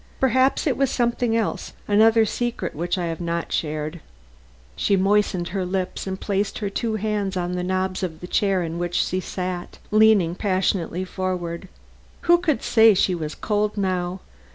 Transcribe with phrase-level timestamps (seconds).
[0.19, 3.99] Perhaps it was something else another secret which I have not shared."
[4.75, 8.63] She moistened her lips and, placing her two hands on the knobs of the chair
[8.63, 11.67] in which she sat, leaned passionately forward.
[12.21, 14.21] Who could say she was cold now?